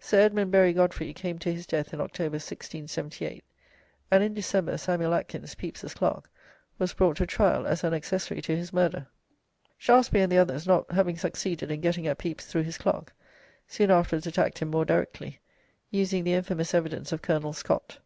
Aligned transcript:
Sir. 0.00 0.20
Edmund 0.20 0.50
Berry 0.50 0.72
Godfrey 0.72 1.12
came 1.12 1.38
to 1.38 1.52
his 1.52 1.66
death 1.66 1.92
in 1.92 2.00
October, 2.00 2.36
1678, 2.36 3.44
and 4.10 4.24
in 4.24 4.32
December 4.32 4.78
Samuel 4.78 5.12
Atkins, 5.12 5.54
Pepys's 5.54 5.92
clerk, 5.92 6.30
was 6.78 6.94
brought 6.94 7.18
to 7.18 7.26
trial 7.26 7.66
as 7.66 7.84
an 7.84 7.92
accessory 7.92 8.40
to 8.40 8.56
his 8.56 8.72
murder. 8.72 9.06
Shaftesbury 9.76 10.22
and 10.22 10.32
the 10.32 10.38
others 10.38 10.66
not 10.66 10.90
having 10.92 11.18
succeeded 11.18 11.70
in 11.70 11.82
getting 11.82 12.06
at 12.06 12.16
Pepys 12.16 12.46
through 12.46 12.62
his 12.62 12.78
clerk, 12.78 13.12
soon 13.68 13.90
afterwards 13.90 14.26
attacked 14.26 14.60
him 14.60 14.68
more 14.70 14.86
directly, 14.86 15.40
using 15.90 16.24
the 16.24 16.32
infamous 16.32 16.72
evidence 16.72 17.12
of 17.12 17.20
Colonel 17.20 17.52
Scott. 17.52 17.98